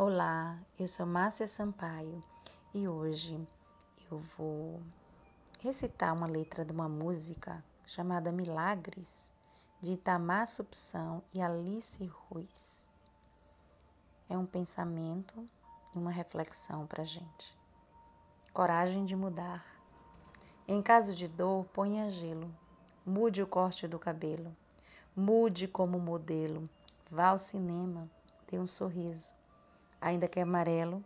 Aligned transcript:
Olá, 0.00 0.56
eu 0.78 0.86
sou 0.86 1.04
Márcia 1.04 1.48
Sampaio 1.48 2.20
e 2.72 2.86
hoje 2.86 3.36
eu 4.08 4.20
vou 4.38 4.80
recitar 5.58 6.14
uma 6.14 6.28
letra 6.28 6.64
de 6.64 6.70
uma 6.70 6.88
música 6.88 7.64
chamada 7.84 8.30
Milagres, 8.30 9.34
de 9.80 9.94
Itamar 9.94 10.46
Supção 10.46 11.20
e 11.34 11.42
Alice 11.42 12.06
Ruiz. 12.06 12.88
É 14.30 14.38
um 14.38 14.46
pensamento 14.46 15.44
e 15.92 15.98
uma 15.98 16.12
reflexão 16.12 16.86
para 16.86 17.02
gente. 17.02 17.58
Coragem 18.52 19.04
de 19.04 19.16
mudar. 19.16 19.66
Em 20.68 20.80
caso 20.80 21.12
de 21.12 21.26
dor, 21.26 21.64
ponha 21.74 22.08
gelo. 22.08 22.54
Mude 23.04 23.42
o 23.42 23.48
corte 23.48 23.88
do 23.88 23.98
cabelo. 23.98 24.56
Mude 25.16 25.66
como 25.66 25.98
modelo. 25.98 26.70
Vá 27.10 27.30
ao 27.30 27.38
cinema. 27.40 28.08
Dê 28.48 28.60
um 28.60 28.66
sorriso 28.68 29.36
ainda 30.00 30.28
que 30.28 30.40
amarelo, 30.40 31.04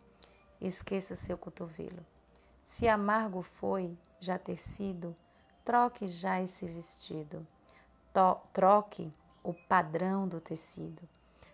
esqueça 0.61 1.17
seu 1.17 1.37
cotovelo. 1.37 2.05
Se 2.63 2.89
amargo 2.89 3.43
foi 3.43 3.99
já 4.21 4.39
ter 4.39 4.57
sido, 4.57 5.17
troque 5.65 6.07
já 6.07 6.41
esse 6.41 6.67
vestido. 6.67 7.47
To 8.13 8.37
troque 8.53 9.13
o 9.43 9.53
padrão 9.53 10.29
do 10.29 10.41
tecido. 10.41 11.09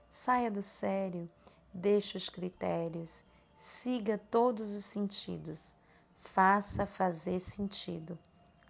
Saia 0.09 0.51
do 0.51 0.62
sério, 0.62 1.30
deixe 1.73 2.16
os 2.16 2.29
critérios, 2.29 3.24
siga 3.55 4.18
todos 4.30 4.70
os 4.70 4.84
sentidos, 4.84 5.74
faça 6.18 6.87
fazer 6.87 7.41
sentido. 7.41 8.18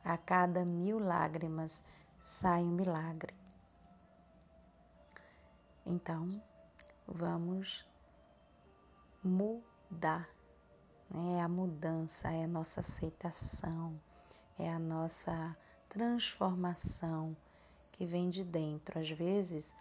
A 0.04 0.16
cada 0.16 0.64
mil 0.64 0.98
lágrimas 0.98 1.82
sai 2.18 2.62
um 2.62 2.70
milagre. 2.70 3.34
Então, 5.84 6.42
vamos 7.06 7.86
mudar. 9.22 10.28
Né? 11.10 11.38
É 11.38 11.40
a 11.40 11.48
mudança, 11.48 12.28
é 12.30 12.44
a 12.44 12.48
nossa 12.48 12.80
aceitação, 12.80 14.00
é 14.58 14.70
a 14.70 14.78
nossa 14.78 15.56
transformação 15.88 17.36
que 17.92 18.04
vem 18.04 18.28
de 18.28 18.44
dentro. 18.44 18.98
Às 18.98 19.10
vezes 19.10 19.72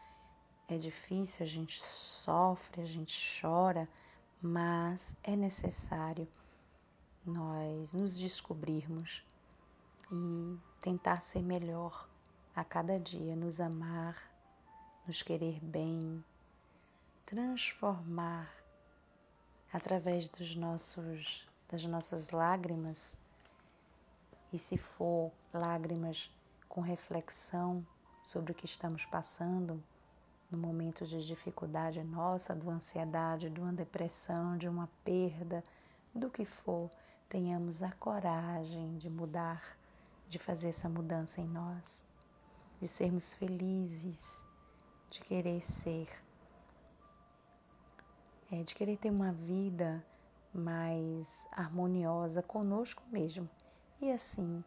é 0.67 0.78
difícil, 0.78 1.45
a 1.45 1.47
gente 1.47 1.80
sofre, 1.81 2.81
a 2.81 2.86
gente 2.86 3.42
chora, 3.42 3.88
mas 4.42 5.16
é 5.23 5.36
necessário 5.36 6.28
nós 7.25 7.94
nos 7.94 8.17
descobrirmos 8.17 9.25
e 10.12 10.58
tentar 10.80 11.22
ser 11.22 11.42
melhor 11.42 12.08
a 12.56 12.64
cada 12.64 13.00
dia, 13.00 13.36
nos 13.36 13.59
amar, 13.59 14.31
nos 15.06 15.22
querer 15.22 15.59
bem, 15.62 16.23
transformar 17.25 18.56
através 19.72 20.30
dos 20.30 20.56
nossos 20.56 21.48
das 21.70 21.84
nossas 21.86 22.30
lágrimas, 22.30 23.18
e 24.54 24.58
se 24.58 24.78
for 24.78 25.32
lágrimas 25.54 26.34
com 26.70 26.80
reflexão 26.80 27.86
sobre 28.24 28.54
o 28.54 28.56
que 28.56 28.66
estamos 28.66 29.06
passando 29.06 29.84
no 30.50 30.58
momento 30.58 31.06
de 31.06 31.26
dificuldade 31.26 32.02
nossa, 32.04 32.56
de 32.56 32.62
uma 32.62 32.76
ansiedade, 32.76 33.50
de 33.50 33.59
uma 33.59 33.74
depressão, 33.74 34.58
de 34.58 34.70
uma 34.70 34.90
perda, 35.04 35.62
do 36.16 36.30
que 36.30 36.46
for, 36.46 36.90
tenhamos 37.28 37.84
a 37.84 37.92
coragem 37.92 38.98
de 38.98 39.09
mudar, 39.09 39.78
de 40.30 40.40
fazer 40.40 40.70
essa 40.70 40.88
mudança 40.88 41.42
em 41.42 41.48
nós, 41.48 42.06
de 42.80 42.88
sermos 42.88 43.34
felizes, 43.34 44.46
de 45.09 45.20
querer 45.22 45.64
ser 45.64 46.08
é, 48.52 48.64
de 48.64 48.73
querer 48.73 48.98
ter 48.98 49.09
uma 49.09 49.31
vida 49.31 50.06
mais 50.53 51.48
harmoniosa 51.52 52.42
conosco 52.42 53.03
mesmo. 53.12 53.50
E 54.02 54.12
assim 54.12 54.64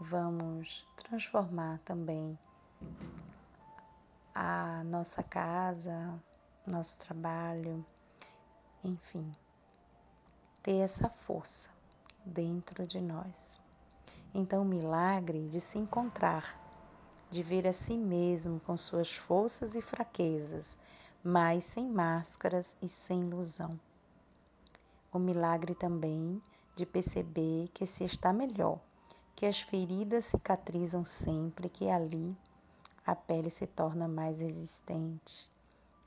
vamos 0.00 0.86
transformar 0.96 1.80
também 1.84 2.38
a 4.34 4.84
nossa 4.84 5.22
casa, 5.22 6.14
nosso 6.66 6.96
trabalho, 6.98 7.84
enfim, 8.84 9.30
ter 10.62 10.76
essa 10.76 11.08
força 11.08 11.70
dentro 12.24 12.86
de 12.86 13.00
nós. 13.00 13.60
Então, 14.32 14.62
o 14.62 14.64
milagre 14.64 15.48
de 15.48 15.60
se 15.60 15.78
encontrar, 15.78 16.60
de 17.30 17.42
ver 17.42 17.66
a 17.66 17.72
si 17.72 17.96
mesmo 17.96 18.60
com 18.60 18.76
suas 18.76 19.16
forças 19.16 19.74
e 19.74 19.82
fraquezas, 19.82 20.78
mas 21.22 21.64
sem 21.64 21.88
máscaras 21.88 22.76
e 22.80 22.88
sem 22.88 23.20
ilusão. 23.20 23.78
O 25.12 25.18
milagre 25.18 25.74
também 25.74 26.40
de 26.76 26.86
perceber 26.86 27.68
que 27.74 27.86
se 27.86 28.04
está 28.04 28.32
melhor, 28.32 28.78
que 29.34 29.46
as 29.46 29.60
feridas 29.60 30.26
cicatrizam 30.26 31.04
sempre, 31.04 31.68
que 31.68 31.88
ali 31.88 32.36
a 33.04 33.16
pele 33.16 33.50
se 33.50 33.66
torna 33.66 34.06
mais 34.06 34.38
resistente. 34.38 35.50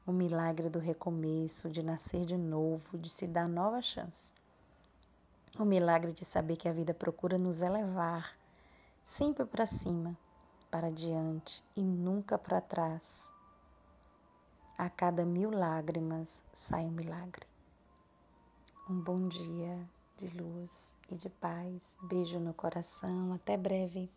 O 0.05 0.11
milagre 0.11 0.69
do 0.69 0.79
recomeço, 0.79 1.69
de 1.69 1.83
nascer 1.83 2.25
de 2.25 2.37
novo, 2.37 2.97
de 2.97 3.09
se 3.09 3.27
dar 3.27 3.49
nova 3.49 3.81
chance. 3.81 4.33
O 5.59 5.65
milagre 5.65 6.13
de 6.13 6.23
saber 6.23 6.55
que 6.55 6.69
a 6.69 6.73
vida 6.73 6.93
procura 6.93 7.37
nos 7.37 7.61
elevar, 7.61 8.31
sempre 9.03 9.45
para 9.45 9.65
cima, 9.65 10.17
para 10.69 10.89
diante 10.89 11.63
e 11.75 11.81
nunca 11.81 12.37
para 12.37 12.61
trás. 12.61 13.33
A 14.81 14.89
cada 14.89 15.23
mil 15.23 15.51
lágrimas 15.51 16.41
sai 16.51 16.85
um 16.85 16.89
milagre. 16.89 17.45
Um 18.89 18.99
bom 18.99 19.27
dia 19.27 19.77
de 20.17 20.25
luz 20.35 20.95
e 21.07 21.15
de 21.15 21.29
paz. 21.29 21.95
Beijo 22.01 22.39
no 22.39 22.51
coração. 22.51 23.31
Até 23.31 23.55
breve. 23.55 24.09